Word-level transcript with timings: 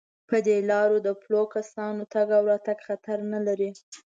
په 0.29 0.37
دې 0.45 0.57
لارو 0.69 0.97
د 1.07 1.09
پلو 1.21 1.41
کسانو 1.55 2.01
تگ 2.13 2.27
او 2.37 2.43
راتگ 2.51 2.79
خطر 2.87 3.17
نه 3.33 3.39
لري. 3.47 3.69